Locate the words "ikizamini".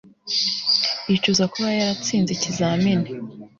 2.33-3.07